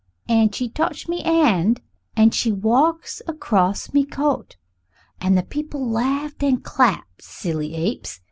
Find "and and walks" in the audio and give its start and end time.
1.21-3.21